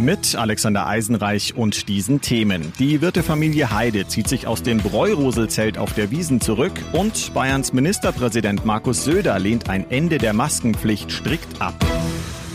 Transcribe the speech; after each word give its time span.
Mit 0.00 0.36
Alexander 0.36 0.86
Eisenreich 0.86 1.56
und 1.56 1.88
diesen 1.88 2.20
Themen. 2.20 2.72
Die 2.78 3.00
Wirtefamilie 3.00 3.72
Heide 3.72 4.06
zieht 4.06 4.28
sich 4.28 4.46
aus 4.46 4.62
dem 4.62 4.78
Bräuroselzelt 4.78 5.76
auf 5.76 5.92
der 5.92 6.12
Wiesen 6.12 6.40
zurück 6.40 6.72
und 6.92 7.34
Bayerns 7.34 7.72
Ministerpräsident 7.72 8.64
Markus 8.64 9.02
Söder 9.02 9.36
lehnt 9.40 9.68
ein 9.68 9.90
Ende 9.90 10.18
der 10.18 10.34
Maskenpflicht 10.34 11.10
strikt 11.10 11.60
ab. 11.60 11.74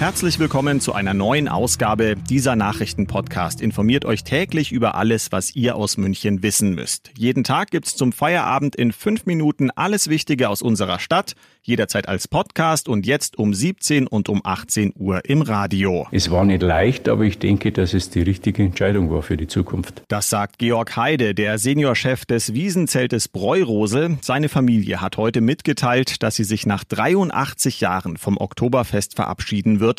Herzlich 0.03 0.37
willkommen 0.37 0.81
zu 0.81 0.91
einer 0.91 1.13
neuen 1.13 1.47
Ausgabe 1.47 2.17
dieser 2.17 2.57
Nachrichtenpodcast. 2.57 3.61
Informiert 3.61 4.03
euch 4.03 4.25
täglich 4.25 4.73
über 4.73 4.95
alles, 4.95 5.31
was 5.31 5.55
ihr 5.55 5.77
aus 5.77 5.95
München 5.95 6.43
wissen 6.43 6.75
müsst. 6.75 7.11
Jeden 7.17 7.45
Tag 7.45 7.71
gibt's 7.71 7.95
zum 7.95 8.11
Feierabend 8.11 8.75
in 8.75 8.91
fünf 8.91 9.25
Minuten 9.25 9.71
alles 9.71 10.09
Wichtige 10.09 10.49
aus 10.49 10.61
unserer 10.61 10.99
Stadt, 10.99 11.35
jederzeit 11.61 12.09
als 12.09 12.27
Podcast 12.27 12.89
und 12.89 13.05
jetzt 13.05 13.37
um 13.37 13.53
17 13.53 14.05
und 14.05 14.27
um 14.27 14.41
18 14.43 14.91
Uhr 14.97 15.21
im 15.23 15.41
Radio. 15.41 16.05
Es 16.11 16.29
war 16.29 16.43
nicht 16.43 16.63
leicht, 16.63 17.07
aber 17.07 17.23
ich 17.23 17.39
denke, 17.39 17.71
dass 17.71 17.93
es 17.93 18.09
die 18.09 18.23
richtige 18.23 18.61
Entscheidung 18.61 19.09
war 19.09 19.21
für 19.21 19.37
die 19.37 19.47
Zukunft. 19.47 20.03
Das 20.09 20.29
sagt 20.29 20.59
Georg 20.59 20.97
Heide, 20.97 21.33
der 21.33 21.57
Seniorchef 21.57 22.25
des 22.25 22.53
Wiesenzeltes 22.53 23.29
Bräurose. 23.29 24.17
Seine 24.19 24.49
Familie 24.49 24.99
hat 24.99 25.15
heute 25.15 25.39
mitgeteilt, 25.39 26.21
dass 26.21 26.35
sie 26.35 26.43
sich 26.43 26.65
nach 26.65 26.83
83 26.83 27.79
Jahren 27.79 28.17
vom 28.17 28.37
Oktoberfest 28.37 29.15
verabschieden 29.15 29.79
wird. 29.79 29.92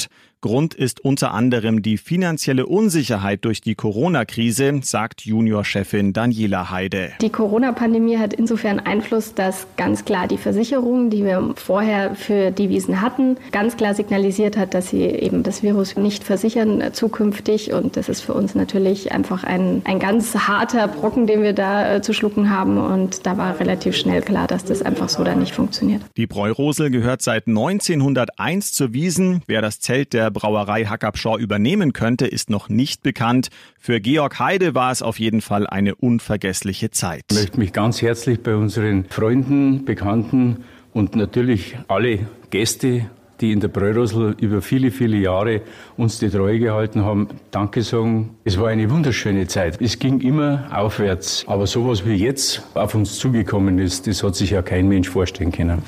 Grund 0.45 0.75
ist 0.75 1.03
unter 1.03 1.33
anderem 1.33 1.81
die 1.81 1.97
finanzielle 1.97 2.67
Unsicherheit 2.67 3.47
durch 3.47 3.62
die 3.62 3.75
Corona-Krise, 3.75 4.81
sagt 4.83 5.23
Juniorchefin 5.23 6.12
Daniela 6.12 6.70
Heide. 6.70 7.12
Die 7.23 7.31
Corona-Pandemie 7.31 8.19
hat 8.19 8.34
insofern 8.34 8.78
Einfluss, 8.78 9.33
dass 9.33 9.67
ganz 9.78 10.05
klar 10.05 10.28
die 10.28 10.37
Versicherung, 10.37 11.09
die 11.09 11.25
wir 11.25 11.55
vorher 11.56 12.15
für 12.15 12.50
die 12.50 12.69
Wiesen 12.69 13.00
hatten, 13.00 13.39
ganz 13.53 13.78
klar 13.78 13.95
signalisiert 13.95 14.59
hat, 14.59 14.75
dass 14.75 14.91
sie 14.91 15.05
eben 15.05 15.45
das 15.45 15.62
Virus 15.62 15.97
nicht 15.97 16.25
versichern 16.25 16.92
zukünftig. 16.92 17.72
Und 17.72 17.97
das 17.97 18.11
ist 18.11 18.20
für 18.20 18.34
uns 18.34 18.55
natürlich 18.55 19.12
einfach 19.12 19.45
ein, 19.45 19.81
ein 19.87 19.98
ganz 19.98 20.34
harter 20.34 20.89
Brocken, 20.89 21.27
den 21.27 21.42
wir 21.42 21.55
da 21.55 21.95
äh, 21.95 22.03
zu 22.03 22.12
schlucken 22.12 22.50
haben. 22.50 22.77
Und 22.77 23.25
da 23.25 23.39
war 23.39 23.59
relativ 23.61 23.97
schnell 23.97 24.20
klar, 24.20 24.47
dass 24.47 24.67
das 24.67 24.83
einfach 24.83 25.09
so 25.09 25.25
da 25.25 25.34
nicht 25.34 25.55
funktioniert. 25.55 26.03
Die 26.19 26.27
Bräurosel 26.27 26.91
gehört 26.91 27.22
seit 27.22 27.47
1901 27.47 28.75
zur 28.75 28.92
Wiesen. 28.92 29.41
Wer 29.47 29.62
das 29.62 29.73
Zelt 29.80 30.12
der 30.12 30.30
Brauerei 30.30 30.84
Hackabschau 30.84 31.39
übernehmen 31.39 31.92
könnte, 31.92 32.27
ist 32.27 32.50
noch 32.50 32.69
nicht 32.69 33.03
bekannt. 33.03 33.48
Für 33.78 34.00
Georg 34.00 34.39
Heide 34.39 34.75
war 34.75 34.91
es 34.91 35.03
auf 35.03 35.19
jeden 35.19 35.41
Fall 35.41 35.66
eine 35.66 35.94
unvergessliche 35.94 36.91
Zeit. 36.91 37.25
Ich 37.31 37.36
möchte 37.36 37.58
mich 37.58 37.72
ganz 37.72 38.03
herzlich 38.03 38.42
bei 38.42 38.55
unseren 38.55 39.05
Freunden, 39.05 39.84
Bekannten 39.84 40.64
und 40.92 41.16
natürlich 41.16 41.77
alle 41.89 42.20
Gäste 42.50 43.06
die 43.41 43.53
in 43.53 43.61
der 43.61 43.69
Bräurosel 43.69 44.34
über 44.41 44.62
viele, 44.62 44.91
viele 44.91 45.16
Jahre 45.16 45.62
uns 45.97 46.19
die 46.19 46.31
Treue 46.31 46.59
gehalten 46.59 47.05
haben, 47.05 47.28
Danke 47.50 47.83
sagen. 47.83 48.36
Es 48.44 48.59
war 48.59 48.69
eine 48.69 48.91
wunderschöne 48.91 49.47
Zeit. 49.47 49.81
Es 49.81 49.98
ging 49.98 50.20
immer 50.20 50.69
aufwärts. 50.72 51.44
Aber 51.47 51.66
sowas 51.66 52.06
wie 52.06 52.14
jetzt 52.14 52.62
auf 52.75 52.94
uns 52.94 53.19
zugekommen 53.19 53.78
ist, 53.78 54.06
das 54.06 54.22
hat 54.22 54.36
sich 54.36 54.50
ja 54.50 54.62
kein 54.62 54.88
Mensch 54.88 55.09
vorstellen 55.09 55.53
können. 55.53 55.83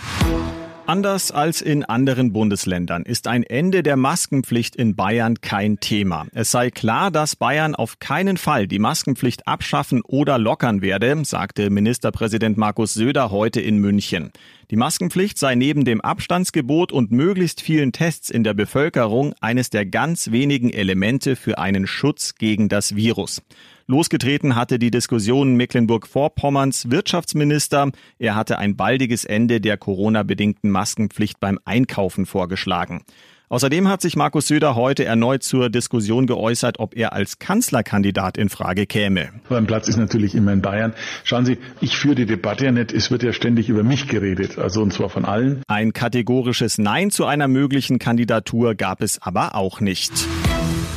Anders 0.89 1.33
als 1.33 1.63
in 1.63 1.85
anderen 1.85 2.33
Bundesländern 2.33 3.03
ist 3.03 3.27
ein 3.27 3.43
Ende 3.43 3.83
der 3.83 3.97
Maskenpflicht 3.97 4.77
in 4.77 4.95
Bayern 4.95 5.41
kein 5.41 5.81
Thema. 5.81 6.29
Es 6.33 6.53
sei 6.53 6.71
klar, 6.71 7.11
dass 7.11 7.35
Bayern 7.35 7.75
auf 7.75 7.99
keinen 7.99 8.37
Fall 8.37 8.69
die 8.69 8.79
Maskenpflicht 8.79 9.49
abschaffen 9.49 10.03
oder 10.03 10.39
lockern 10.39 10.83
werde, 10.83 11.25
sagte 11.25 11.71
Ministerpräsident 11.71 12.57
Markus 12.57 12.95
Söder 12.95 13.33
heute 13.33 13.61
in 13.61 13.79
München. 13.79 14.31
Die 14.71 14.77
Maskenpflicht 14.77 15.39
sei 15.39 15.57
neben 15.57 15.85
dem 15.85 16.01
Abstandsgebot 16.01 16.93
und 16.93 17.11
möglichst 17.11 17.61
vielen 17.61 17.91
Tests 17.91 18.31
in 18.31 18.45
der 18.45 18.55
Bevölkerung 18.55 19.35
eines 19.41 19.71
der 19.71 19.87
ganz 19.87 20.31
wenigen 20.31 20.71
Elemente 20.71 21.35
für 21.35 21.59
einen 21.59 21.89
Schutz 21.89 22.37
gegen 22.37 22.69
das 22.69 22.95
Virus. 22.95 23.43
Losgetreten 23.89 24.57
hatte 24.57 24.81
die 24.81 24.91
Diskussion 24.91 25.55
Mecklenburg-Vorpommerns 25.55 26.91
Wirtschaftsminister. 26.91 27.93
Er 28.19 28.35
hatte 28.35 28.59
ein 28.59 28.75
baldiges 28.75 29.25
Ende 29.25 29.61
der 29.61 29.77
Corona-bedingten 29.77 30.71
Maskenpflicht 30.71 31.39
beim 31.39 31.61
Einkaufen 31.65 32.27
vorgeschlagen. 32.27 33.05
Außerdem 33.49 33.87
hat 33.87 34.03
sich 34.03 34.17
Markus 34.17 34.49
Söder 34.49 34.75
heute 34.75 35.05
erneut 35.05 35.45
zur 35.45 35.71
Diskussion 35.71 36.27
geäußert, 36.27 36.81
ob 36.81 36.97
er 36.97 37.13
als 37.13 37.39
Kanzlerkandidat 37.39 38.39
in 38.39 38.49
Frage 38.49 38.87
käme. 38.87 39.29
Mein 39.49 39.69
Platz 39.69 39.87
ist 39.87 39.99
natürlich 39.99 40.35
immer 40.35 40.53
in 40.53 40.63
Bayern. 40.63 40.93
Schauen 41.23 41.47
Sie, 41.47 41.59
ich 41.81 41.97
führe 41.97 42.17
die 42.17 42.27
Debatte 42.27 42.65
ja 42.65 42.73
nicht. 42.73 42.93
Es 42.93 43.13
wird 43.13 43.23
ja 43.23 43.33
ständig 43.33 43.69
über 43.69 43.85
mich 43.85 44.09
geredet, 44.09 44.59
also 44.59 44.83
und 44.83 44.93
zwar 44.93 45.11
von 45.11 45.25
allen. 45.25 45.63
Ein 45.69 45.93
kategorisches 45.93 46.79
Nein 46.79 47.13
zu 47.13 47.25
einer 47.25 47.47
möglichen 47.47 48.01
Kandidatur 48.01 48.75
gab 48.75 49.01
es 49.01 49.23
aber 49.23 49.55
auch 49.55 49.79
nicht. 49.79 50.13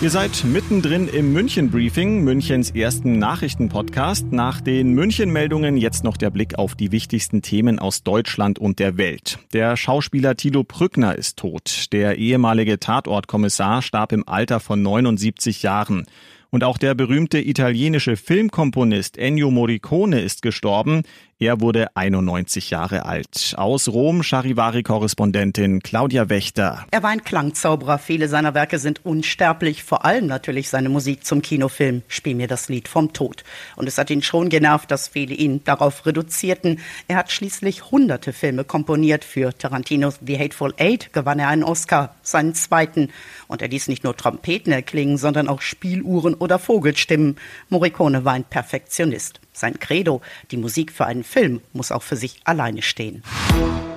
Ihr 0.02 0.10
seid 0.10 0.46
mittendrin 0.46 1.10
im 1.10 1.34
München 1.34 1.72
Briefing, 1.72 2.24
Münchens 2.24 2.72
ersten 2.72 3.20
Nachrichtenpodcast. 3.20 4.32
Nach 4.32 4.62
den 4.62 4.94
München-Meldungen 4.94 5.76
jetzt 5.76 6.06
noch 6.06 6.16
der 6.16 6.30
Blick 6.30 6.58
auf 6.58 6.74
die 6.74 6.94
wichtigsten 6.94 7.42
Themen 7.42 7.80
aus 7.80 8.04
Deutschland 8.04 8.60
und 8.60 8.80
der 8.80 8.96
Welt. 8.96 9.40
Der 9.52 9.76
Schauspieler 9.76 10.38
Tilo 10.38 10.64
Brückner 10.64 11.16
ist 11.16 11.38
tot. 11.38 11.92
Der 11.92 12.18
ehemalige 12.18 12.80
Tatortkommissar 12.80 13.82
starb 13.82 14.14
im 14.14 14.26
Alter 14.26 14.62
von 14.62 14.82
79 14.82 15.64
Jahren. 15.64 16.06
Und 16.52 16.64
auch 16.64 16.78
der 16.80 16.96
berühmte 16.96 17.40
italienische 17.40 18.18
Filmkomponist 18.18 19.18
Ennio 19.18 19.52
Morricone 19.52 20.22
ist 20.22 20.42
gestorben. 20.42 21.04
Er 21.42 21.62
wurde 21.62 21.96
91 21.96 22.70
Jahre 22.70 23.06
alt. 23.06 23.54
Aus 23.56 23.88
Rom 23.88 24.24
Charivari-Korrespondentin 24.24 25.82
Claudia 25.82 26.28
Wächter. 26.28 26.86
Er 26.92 27.02
war 27.02 27.12
ein 27.12 27.24
Klangzauberer. 27.24 27.98
Viele 27.98 28.28
seiner 28.28 28.56
Werke 28.56 28.78
sind 28.78 29.06
unsterblich. 29.06 29.84
Vor 29.86 30.04
allem 30.04 30.28
natürlich 30.28 30.68
seine 30.68 30.90
Musik 30.90 31.24
zum 31.24 31.42
Kinofilm 31.42 32.02
Spiel 32.10 32.36
mir 32.36 32.48
das 32.48 32.68
Lied 32.68 32.90
vom 32.90 33.14
Tod. 33.14 33.46
Und 33.78 33.88
es 33.88 33.98
hat 33.98 34.10
ihn 34.10 34.22
schon 34.22 34.50
genervt, 34.50 34.92
dass 34.92 35.08
viele 35.08 35.34
ihn 35.34 35.64
darauf 35.64 36.06
reduzierten. 36.06 36.82
Er 37.08 37.16
hat 37.16 37.32
schließlich 37.32 37.90
hunderte 37.90 38.34
Filme 38.34 38.66
komponiert. 38.66 39.24
Für 39.24 39.58
Tarantinos 39.58 40.20
The 40.26 40.38
Hateful 40.38 40.74
Eight 40.78 41.14
gewann 41.14 41.40
er 41.40 41.48
einen 41.48 41.64
Oscar, 41.64 42.16
seinen 42.22 42.54
zweiten. 42.54 43.12
Und 43.48 43.62
er 43.62 43.70
ließ 43.70 43.88
nicht 43.88 44.04
nur 44.04 44.18
Trompeten 44.18 44.74
erklingen, 44.74 45.18
sondern 45.18 45.48
auch 45.48 45.62
Spieluhren 45.62 46.34
oder 46.40 46.60
Vogelstimmen. 46.60 47.38
Morricone 47.70 48.26
war 48.26 48.34
ein 48.34 48.44
Perfektionist. 48.44 49.40
Sein 49.54 49.80
Credo, 49.80 50.22
die 50.52 50.58
Musik 50.58 50.92
für 50.92 51.06
einen 51.06 51.24
Film 51.24 51.62
muss 51.74 51.92
auch 51.92 52.04
für 52.04 52.16
sich 52.16 52.40
alleine 52.44 52.82
stehen. 52.82 53.24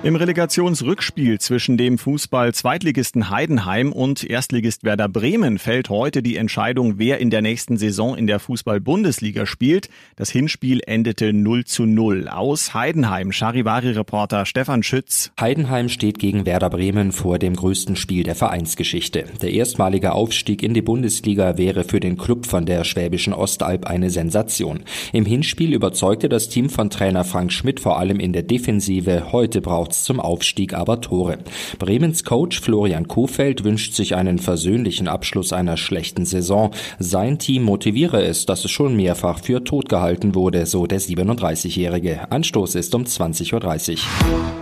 Im 0.03 0.17
Relegationsrückspiel 0.17 1.39
zwischen 1.39 1.77
dem 1.77 1.97
Fußball-Zweitligisten 1.97 3.29
Heidenheim 3.29 3.93
und 3.93 4.29
Erstligist 4.29 4.83
Werder 4.83 5.07
Bremen 5.07 5.59
fällt 5.59 5.89
heute 5.89 6.21
die 6.21 6.35
Entscheidung, 6.35 6.95
wer 6.97 7.19
in 7.19 7.29
der 7.29 7.41
nächsten 7.41 7.77
Saison 7.77 8.17
in 8.17 8.27
der 8.27 8.39
Fußball-Bundesliga 8.39 9.45
spielt. 9.45 9.87
Das 10.17 10.29
Hinspiel 10.29 10.81
endete 10.85 11.31
0 11.31 11.63
zu 11.63 11.85
0. 11.85 12.27
Aus 12.27 12.73
Heidenheim, 12.73 13.31
Charivari-Reporter 13.31 14.45
Stefan 14.45 14.83
Schütz. 14.83 15.31
Heidenheim 15.39 15.87
steht 15.87 16.19
gegen 16.19 16.45
Werder 16.45 16.69
Bremen 16.69 17.13
vor 17.13 17.39
dem 17.39 17.55
größten 17.55 17.95
Spiel 17.95 18.23
der 18.23 18.35
Vereinsgeschichte. 18.35 19.23
Der 19.41 19.53
erstmalige 19.53 20.11
Aufstieg 20.11 20.63
in 20.63 20.73
die 20.73 20.81
Bundesliga 20.81 21.57
wäre 21.57 21.85
für 21.85 22.01
den 22.01 22.17
Club 22.17 22.45
von 22.45 22.65
der 22.65 22.83
Schwäbischen 22.83 23.31
Ostalb 23.31 23.85
eine 23.85 24.09
Sensation. 24.09 24.83
Im 25.13 25.25
Hinspiel 25.25 25.52
überzeugte 25.59 26.27
das 26.27 26.49
Team 26.49 26.69
von 26.69 26.89
Trainer 26.89 27.23
Frank 27.23 27.53
Schmidt 27.53 27.79
vor 27.79 27.97
allem 27.97 28.19
in 28.19 28.33
der 28.33 28.43
Defensive. 28.43 29.31
Heute 29.31 29.61
braucht 29.61 29.93
Platz 29.93 30.03
zum 30.05 30.19
Aufstieg 30.19 30.73
aber 30.73 31.01
Tore. 31.01 31.37
Bremens 31.77 32.23
Coach 32.23 32.59
Florian 32.59 33.07
Kofeld 33.07 33.63
wünscht 33.63 33.93
sich 33.93 34.15
einen 34.15 34.39
versöhnlichen 34.39 35.07
Abschluss 35.07 35.53
einer 35.53 35.77
schlechten 35.77 36.25
Saison. 36.25 36.71
Sein 36.97 37.37
Team 37.37 37.63
motiviere 37.63 38.23
es, 38.23 38.47
dass 38.47 38.65
es 38.65 38.71
schon 38.71 38.95
mehrfach 38.95 39.39
für 39.39 39.63
tot 39.63 39.87
gehalten 39.87 40.33
wurde, 40.33 40.65
so 40.65 40.87
der 40.87 40.99
37-Jährige. 40.99 42.31
Anstoß 42.31 42.73
ist 42.75 42.95
um 42.95 43.03
20.30 43.03 43.93
Uhr. 43.93 44.03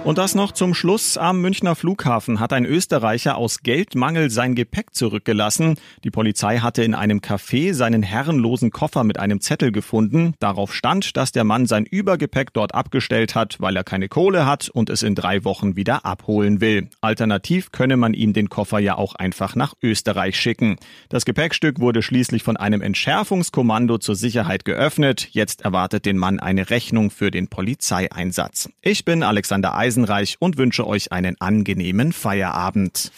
Und 0.03 0.17
das 0.17 0.35
noch 0.35 0.51
zum 0.51 0.73
Schluss. 0.73 1.17
Am 1.17 1.39
Münchner 1.39 1.75
Flughafen 1.75 2.41
hat 2.41 2.51
ein 2.51 2.65
Österreicher 2.65 3.37
aus 3.37 3.61
Geldmangel 3.63 4.29
sein 4.29 4.55
Gepäck 4.55 4.93
zurückgelassen. 4.93 5.75
Die 6.03 6.11
Polizei 6.11 6.57
hatte 6.57 6.83
in 6.83 6.93
einem 6.93 7.19
Café 7.19 7.73
seinen 7.73 8.03
herrenlosen 8.03 8.71
Koffer 8.71 9.05
mit 9.05 9.17
einem 9.19 9.39
Zettel 9.39 9.71
gefunden. 9.71 10.33
Darauf 10.39 10.70
darauf 10.71 10.73
stand, 10.73 11.17
dass 11.17 11.31
der 11.31 11.43
Mann 11.43 11.65
sein 11.65 11.85
Übergepäck 11.85 12.53
dort 12.53 12.73
abgestellt 12.73 13.35
hat, 13.35 13.57
weil 13.59 13.75
er 13.75 13.83
keine 13.83 14.07
Kohle 14.07 14.45
hat 14.45 14.69
und 14.69 14.89
es 14.89 15.03
in 15.03 15.15
drei 15.15 15.43
Wochen 15.43 15.75
wieder 15.75 16.05
abholen 16.05 16.61
will. 16.61 16.87
Alternativ 17.01 17.71
könne 17.71 17.97
man 17.97 18.13
ihm 18.13 18.33
den 18.33 18.49
Koffer 18.49 18.79
ja 18.79 18.95
auch 18.95 19.15
einfach 19.15 19.55
nach 19.55 19.73
Österreich 19.81 20.39
schicken. 20.39 20.77
Das 21.09 21.25
Gepäckstück 21.25 21.79
wurde 21.79 22.01
schließlich 22.01 22.43
von 22.43 22.57
einem 22.57 22.81
Entschärfungskommando 22.81 23.97
zur 23.97 24.15
Sicherheit 24.15 24.65
geöffnet. 24.65 25.27
Jetzt 25.31 25.61
erwartet 25.61 26.05
den 26.05 26.17
Mann 26.17 26.39
eine 26.39 26.69
Rechnung 26.69 27.11
für 27.11 27.31
den 27.31 27.47
Polizeieinsatz. 27.47 28.69
Ich 28.81 29.05
bin 29.05 29.23
Alexander 29.23 29.75
Eisenreich 29.75 30.37
und 30.39 30.57
wünsche 30.57 30.87
euch 30.87 31.11
einen 31.11 31.39
angenehmen 31.39 32.13
Feierabend. 32.13 33.11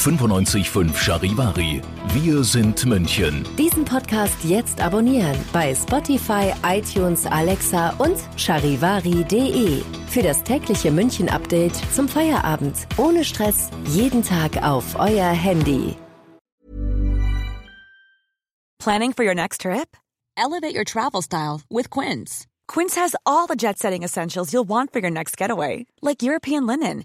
95.5 0.00 0.96
Charivari. 0.96 1.82
Wir 2.14 2.42
sind 2.42 2.86
München. 2.86 3.44
Diesen 3.58 3.84
Podcast 3.84 4.42
jetzt 4.44 4.80
abonnieren 4.80 5.36
bei 5.52 5.74
Spotify, 5.74 6.54
iTunes, 6.64 7.26
Alexa 7.26 7.90
und 7.98 8.16
charivari.de. 8.36 9.82
Für 10.08 10.22
das 10.22 10.42
tägliche 10.42 10.90
München-Update 10.90 11.76
zum 11.92 12.08
Feierabend. 12.08 12.86
Ohne 12.96 13.24
Stress. 13.24 13.68
Jeden 13.88 14.22
Tag 14.22 14.62
auf 14.62 14.98
euer 14.98 15.28
Handy. 15.28 15.96
Planning 18.78 19.12
for 19.12 19.26
your 19.26 19.34
next 19.34 19.60
trip? 19.60 19.98
Elevate 20.34 20.74
your 20.74 20.86
travel 20.86 21.20
style 21.20 21.60
with 21.68 21.90
Quince. 21.90 22.46
Quince 22.66 22.96
has 22.96 23.14
all 23.26 23.46
the 23.46 23.54
jet 23.54 23.78
setting 23.78 24.02
essentials 24.02 24.50
you'll 24.50 24.66
want 24.66 24.94
for 24.94 25.00
your 25.00 25.10
next 25.10 25.36
getaway, 25.36 25.84
like 26.00 26.22
European 26.22 26.66
linen 26.66 27.04